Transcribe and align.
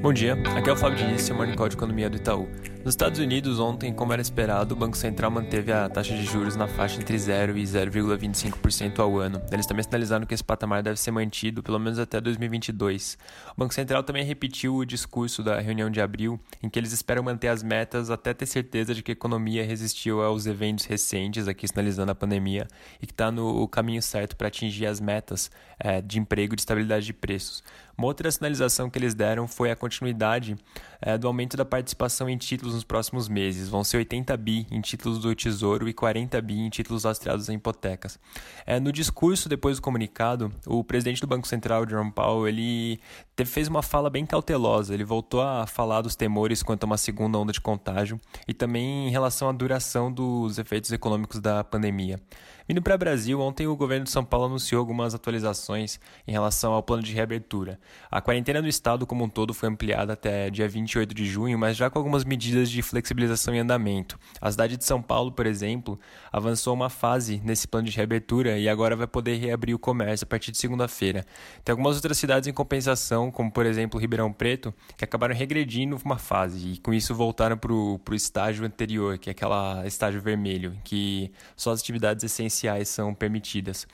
Bom 0.00 0.12
dia, 0.12 0.34
aqui 0.56 0.70
é 0.70 0.72
o 0.72 0.76
Fábio 0.76 0.96
Diniz, 0.96 1.22
seu 1.22 1.34
Morning 1.34 1.56
Call 1.56 1.68
de 1.68 1.74
Economia 1.74 2.08
do 2.08 2.16
Itaú. 2.16 2.48
Nos 2.84 2.94
Estados 2.94 3.18
Unidos, 3.18 3.58
ontem, 3.58 3.92
como 3.92 4.12
era 4.12 4.22
esperado, 4.22 4.72
o 4.72 4.78
Banco 4.78 4.96
Central 4.96 5.28
manteve 5.28 5.72
a 5.72 5.88
taxa 5.88 6.14
de 6.14 6.24
juros 6.24 6.54
na 6.54 6.68
faixa 6.68 7.00
entre 7.00 7.18
0 7.18 7.58
e 7.58 7.64
0,25% 7.64 9.00
ao 9.00 9.18
ano. 9.18 9.42
Eles 9.50 9.66
também 9.66 9.82
sinalizaram 9.82 10.24
que 10.24 10.32
esse 10.32 10.44
patamar 10.44 10.84
deve 10.84 11.00
ser 11.00 11.10
mantido 11.10 11.64
pelo 11.64 11.80
menos 11.80 11.98
até 11.98 12.20
2022. 12.20 13.18
O 13.56 13.60
Banco 13.60 13.74
Central 13.74 14.04
também 14.04 14.24
repetiu 14.24 14.76
o 14.76 14.86
discurso 14.86 15.42
da 15.42 15.58
reunião 15.60 15.90
de 15.90 16.00
abril, 16.00 16.38
em 16.62 16.68
que 16.70 16.78
eles 16.78 16.92
esperam 16.92 17.24
manter 17.24 17.48
as 17.48 17.64
metas 17.64 18.08
até 18.08 18.32
ter 18.32 18.46
certeza 18.46 18.94
de 18.94 19.02
que 19.02 19.10
a 19.10 19.14
economia 19.14 19.64
resistiu 19.64 20.22
aos 20.22 20.46
eventos 20.46 20.84
recentes, 20.84 21.48
aqui 21.48 21.66
sinalizando 21.66 22.12
a 22.12 22.14
pandemia, 22.14 22.68
e 23.02 23.06
que 23.06 23.12
está 23.12 23.32
no 23.32 23.66
caminho 23.66 24.00
certo 24.00 24.36
para 24.36 24.46
atingir 24.46 24.86
as 24.86 25.00
metas 25.00 25.50
é, 25.80 26.00
de 26.00 26.20
emprego 26.20 26.54
e 26.54 26.56
de 26.56 26.62
estabilidade 26.62 27.04
de 27.04 27.12
preços. 27.12 27.64
Uma 27.98 28.06
outra 28.06 28.30
sinalização 28.30 28.88
que 28.88 28.96
eles 28.96 29.12
deram 29.12 29.48
foi 29.48 29.72
a 29.72 29.76
continuidade 29.76 30.56
é, 31.00 31.18
do 31.18 31.26
aumento 31.26 31.56
da 31.56 31.64
participação 31.64 32.30
em 32.30 32.38
títulos 32.38 32.72
nos 32.72 32.84
próximos 32.84 33.28
meses. 33.28 33.68
Vão 33.68 33.82
ser 33.82 33.96
80 33.96 34.36
bi 34.36 34.68
em 34.70 34.80
títulos 34.80 35.18
do 35.18 35.34
Tesouro 35.34 35.88
e 35.88 35.92
40 35.92 36.40
bi 36.40 36.60
em 36.60 36.70
títulos 36.70 37.02
lastreados 37.02 37.48
em 37.48 37.56
hipotecas. 37.56 38.16
É, 38.64 38.78
no 38.78 38.92
discurso 38.92 39.48
depois 39.48 39.78
do 39.78 39.82
comunicado, 39.82 40.52
o 40.64 40.84
presidente 40.84 41.20
do 41.20 41.26
Banco 41.26 41.48
Central, 41.48 41.88
Jerome 41.88 42.12
Powell, 42.12 42.46
ele 42.46 43.00
fez 43.44 43.66
uma 43.66 43.82
fala 43.82 44.08
bem 44.08 44.24
cautelosa. 44.24 44.94
Ele 44.94 45.02
voltou 45.02 45.42
a 45.42 45.66
falar 45.66 46.00
dos 46.00 46.14
temores 46.14 46.62
quanto 46.62 46.84
a 46.84 46.86
uma 46.86 46.96
segunda 46.96 47.36
onda 47.36 47.52
de 47.52 47.60
contágio 47.60 48.20
e 48.46 48.54
também 48.54 49.08
em 49.08 49.10
relação 49.10 49.48
à 49.48 49.52
duração 49.52 50.12
dos 50.12 50.56
efeitos 50.56 50.92
econômicos 50.92 51.40
da 51.40 51.64
pandemia. 51.64 52.20
Vindo 52.68 52.82
para 52.82 52.94
o 52.94 52.98
Brasil, 52.98 53.40
ontem 53.40 53.66
o 53.66 53.74
governo 53.74 54.04
de 54.04 54.10
São 54.10 54.22
Paulo 54.22 54.44
anunciou 54.44 54.78
algumas 54.78 55.14
atualizações 55.14 55.98
em 56.26 56.32
relação 56.32 56.74
ao 56.74 56.82
plano 56.82 57.02
de 57.02 57.14
reabertura. 57.14 57.80
A 58.10 58.20
quarentena 58.20 58.62
do 58.62 58.68
estado 58.68 59.06
como 59.06 59.24
um 59.24 59.28
todo 59.28 59.52
foi 59.52 59.68
ampliada 59.68 60.12
até 60.12 60.50
dia 60.50 60.68
28 60.68 61.14
de 61.14 61.26
junho, 61.26 61.58
mas 61.58 61.76
já 61.76 61.90
com 61.90 61.98
algumas 61.98 62.24
medidas 62.24 62.70
de 62.70 62.82
flexibilização 62.82 63.54
em 63.54 63.60
andamento. 63.60 64.18
A 64.40 64.50
cidade 64.50 64.76
de 64.76 64.84
São 64.84 65.02
Paulo, 65.02 65.32
por 65.32 65.46
exemplo, 65.46 65.98
avançou 66.32 66.74
uma 66.74 66.88
fase 66.88 67.40
nesse 67.44 67.68
plano 67.68 67.88
de 67.88 67.96
reabertura 67.96 68.58
e 68.58 68.68
agora 68.68 68.96
vai 68.96 69.06
poder 69.06 69.36
reabrir 69.36 69.74
o 69.74 69.78
comércio 69.78 70.24
a 70.24 70.28
partir 70.28 70.50
de 70.50 70.58
segunda-feira. 70.58 71.24
Tem 71.64 71.72
algumas 71.72 71.96
outras 71.96 72.18
cidades 72.18 72.46
em 72.48 72.52
compensação, 72.52 73.30
como 73.30 73.50
por 73.50 73.66
exemplo 73.66 74.00
Ribeirão 74.00 74.32
Preto, 74.32 74.72
que 74.96 75.04
acabaram 75.04 75.34
regredindo 75.34 75.98
uma 76.04 76.18
fase 76.18 76.72
e 76.72 76.78
com 76.78 76.92
isso 76.92 77.14
voltaram 77.14 77.56
para 77.56 77.72
o 77.72 78.00
estágio 78.12 78.64
anterior, 78.64 79.18
que 79.18 79.28
é 79.28 79.32
aquela 79.32 79.86
estágio 79.86 80.20
vermelho, 80.20 80.76
que 80.84 81.30
só 81.56 81.72
as 81.72 81.80
atividades 81.80 82.24
essenciais 82.24 82.88
são 82.88 83.14
permitidas. 83.14 83.86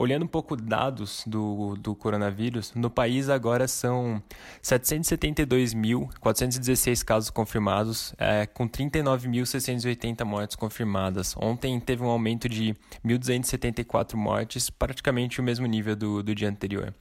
Olhando 0.00 0.22
um 0.22 0.28
pouco 0.28 0.54
dados 0.54 1.24
do, 1.26 1.74
do 1.74 1.92
coronavírus, 1.92 2.72
no 2.72 2.88
país 2.88 3.28
agora 3.28 3.66
são 3.66 4.22
772.416 4.62 7.04
casos 7.04 7.30
confirmados, 7.30 8.14
é, 8.16 8.46
com 8.46 8.68
39.680 8.68 10.24
mortes 10.24 10.54
confirmadas. 10.54 11.34
Ontem 11.36 11.80
teve 11.80 12.04
um 12.04 12.08
aumento 12.08 12.48
de 12.48 12.76
1.274 13.04 14.14
mortes, 14.14 14.70
praticamente 14.70 15.40
o 15.40 15.42
mesmo 15.42 15.66
nível 15.66 15.96
do, 15.96 16.22
do 16.22 16.32
dia 16.32 16.48
anterior. 16.48 16.94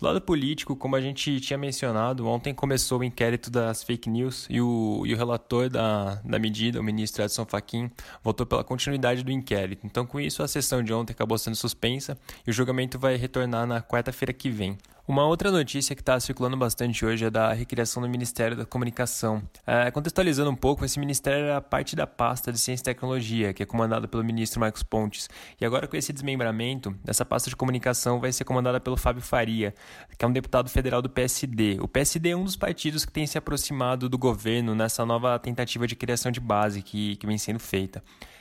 Do 0.00 0.06
lado 0.06 0.20
político, 0.22 0.74
como 0.74 0.96
a 0.96 1.00
gente 1.00 1.38
tinha 1.40 1.58
mencionado, 1.58 2.26
ontem 2.26 2.54
começou 2.54 3.00
o 3.00 3.04
inquérito 3.04 3.50
das 3.50 3.82
fake 3.82 4.08
news 4.08 4.46
e 4.48 4.58
o, 4.58 5.02
e 5.04 5.12
o 5.12 5.16
relator 5.16 5.68
da, 5.68 6.14
da 6.24 6.38
medida, 6.38 6.80
o 6.80 6.82
ministro 6.82 7.22
Edson 7.22 7.44
Fachin, 7.44 7.90
votou 8.24 8.46
pela 8.46 8.64
continuidade 8.64 9.22
do 9.22 9.30
inquérito. 9.30 9.86
Então, 9.86 10.06
com 10.06 10.18
isso, 10.18 10.42
a 10.42 10.48
sessão 10.48 10.82
de 10.82 10.90
ontem 10.90 11.12
acabou 11.12 11.36
sendo 11.36 11.54
suspensa 11.54 12.16
e 12.46 12.50
o 12.50 12.52
julgamento 12.52 12.98
vai 12.98 13.16
retornar 13.16 13.66
na 13.66 13.82
quarta-feira 13.82 14.32
que 14.32 14.48
vem. 14.48 14.78
Uma 15.10 15.26
outra 15.26 15.50
notícia 15.50 15.96
que 15.96 16.02
está 16.02 16.20
circulando 16.20 16.56
bastante 16.56 17.04
hoje 17.04 17.24
é 17.24 17.30
da 17.30 17.52
recriação 17.52 18.00
do 18.00 18.08
Ministério 18.08 18.56
da 18.56 18.64
Comunicação. 18.64 19.42
É, 19.66 19.90
contextualizando 19.90 20.48
um 20.48 20.54
pouco, 20.54 20.84
esse 20.84 21.00
ministério 21.00 21.46
era 21.46 21.60
parte 21.60 21.96
da 21.96 22.06
pasta 22.06 22.52
de 22.52 22.60
Ciência 22.60 22.82
e 22.82 22.84
Tecnologia, 22.84 23.52
que 23.52 23.60
é 23.60 23.66
comandada 23.66 24.06
pelo 24.06 24.22
ministro 24.22 24.60
Marcos 24.60 24.84
Pontes. 24.84 25.28
E 25.60 25.66
agora, 25.66 25.88
com 25.88 25.96
esse 25.96 26.12
desmembramento, 26.12 26.94
essa 27.04 27.24
pasta 27.24 27.50
de 27.50 27.56
comunicação 27.56 28.20
vai 28.20 28.30
ser 28.30 28.44
comandada 28.44 28.78
pelo 28.78 28.96
Fábio 28.96 29.20
Faria, 29.20 29.74
que 30.16 30.24
é 30.24 30.28
um 30.28 30.32
deputado 30.32 30.70
federal 30.70 31.02
do 31.02 31.10
PSD. 31.10 31.78
O 31.80 31.88
PSD 31.88 32.28
é 32.30 32.36
um 32.36 32.44
dos 32.44 32.54
partidos 32.54 33.04
que 33.04 33.10
tem 33.10 33.26
se 33.26 33.36
aproximado 33.36 34.08
do 34.08 34.16
governo 34.16 34.76
nessa 34.76 35.04
nova 35.04 35.36
tentativa 35.40 35.88
de 35.88 35.96
criação 35.96 36.30
de 36.30 36.38
base 36.38 36.82
que, 36.82 37.16
que 37.16 37.26
vem 37.26 37.36
sendo 37.36 37.58
feita. 37.58 38.00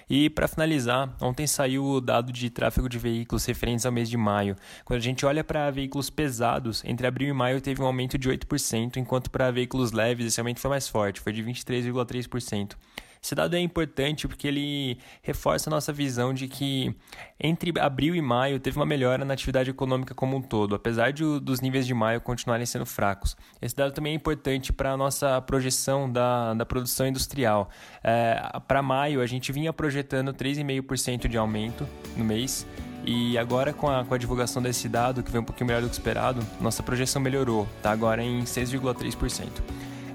E 0.10 0.28
para 0.28 0.48
finalizar, 0.48 1.16
ontem 1.22 1.46
saiu 1.46 1.86
o 1.86 2.02
dado 2.02 2.34
de 2.34 2.50
tráfego 2.50 2.90
de 2.90 2.98
veículos 2.98 3.46
referentes 3.46 3.86
ao 3.86 3.92
mês 3.92 4.10
de 4.10 4.18
maio. 4.18 4.56
Quando 4.84 4.98
a 4.98 5.04
gente 5.04 5.24
olha 5.24 5.44
para 5.44 5.70
veículos 5.70 6.10
pesados, 6.10 6.59
entre 6.84 7.08
abril 7.08 7.30
e 7.30 7.34
maio 7.34 7.62
teve 7.62 7.82
um 7.82 7.86
aumento 7.86 8.18
de 8.18 8.30
8%, 8.30 8.98
enquanto 8.98 9.30
para 9.30 9.52
veículos 9.52 9.92
leves 9.92 10.26
esse 10.26 10.40
aumento 10.40 10.60
foi 10.60 10.70
mais 10.70 10.88
forte, 10.88 11.20
foi 11.20 11.34
de 11.34 11.44
23,3%. 11.44 12.76
Esse 13.22 13.36
dado 13.36 13.56
é 13.56 13.60
importante 13.60 14.28
porque 14.28 14.48
ele 14.48 14.98
reforça 15.22 15.70
a 15.70 15.72
nossa 15.72 15.92
visão 15.92 16.34
de 16.34 16.48
que 16.48 16.96
entre 17.40 17.74
abril 17.80 18.16
e 18.16 18.22
maio 18.22 18.60
teve 18.60 18.78
uma 18.78 18.86
melhora 18.86 19.26
na 19.26 19.34
atividade 19.34 19.70
econômica 19.70 20.16
como 20.16 20.38
um 20.38 20.42
todo, 20.42 20.74
apesar 20.74 21.12
de, 21.12 21.24
dos 21.40 21.60
níveis 21.60 21.86
de 21.86 21.94
maio 21.94 22.22
continuarem 22.22 22.66
sendo 22.66 22.86
fracos. 22.86 23.36
Esse 23.62 23.76
dado 23.76 23.92
também 23.92 24.14
é 24.14 24.16
importante 24.16 24.72
para 24.72 24.92
a 24.94 24.98
nossa 24.98 25.42
projeção 25.42 26.10
da, 26.10 26.54
da 26.54 26.66
produção 26.66 27.08
industrial. 27.08 27.70
É, 28.02 28.42
para 28.68 28.82
maio, 28.82 29.22
a 29.22 29.26
gente 29.26 29.52
vinha 29.52 29.74
projetando 29.74 30.34
3,5% 30.34 31.28
de 31.28 31.38
aumento 31.38 31.86
no 32.16 32.24
mês. 32.24 32.66
E 33.06 33.38
agora, 33.38 33.74
com 33.74 33.90
a, 33.90 34.04
com 34.04 34.14
a 34.14 34.18
divulgação 34.18 34.62
desse 34.62 34.88
dado, 34.90 35.24
que 35.24 35.32
veio 35.32 35.42
um 35.42 35.46
pouquinho 35.46 35.68
melhor 35.68 35.82
do 35.82 35.88
que 35.88 35.94
esperado, 35.94 36.46
nossa 36.60 36.84
projeção 36.84 37.22
melhorou, 37.22 37.68
está 37.78 37.92
agora 37.92 38.22
em 38.22 38.44
6,3%. 38.44 39.48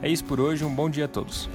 É 0.03 0.09
isso 0.09 0.25
por 0.25 0.39
hoje, 0.39 0.65
um 0.65 0.75
bom 0.75 0.91
dia 0.91 1.07
a 1.07 1.09
todos. 1.09 1.49